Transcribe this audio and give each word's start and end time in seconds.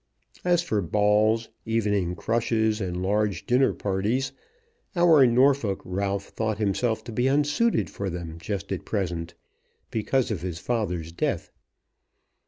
As 0.43 0.63
for 0.63 0.81
balls, 0.81 1.49
evening 1.63 2.15
crushes, 2.15 2.81
and 2.81 3.03
large 3.03 3.45
dinner 3.45 3.71
parties, 3.71 4.31
our 4.95 5.27
Norfolk 5.27 5.79
Ralph 5.85 6.29
thought 6.29 6.57
himself 6.57 7.03
to 7.03 7.11
be 7.11 7.27
unsuited 7.29 7.87
for 7.87 8.09
them 8.09 8.39
just 8.39 8.71
at 8.71 8.83
present, 8.83 9.35
because 9.91 10.31
of 10.31 10.41
his 10.41 10.57
father's 10.57 11.11
death. 11.11 11.51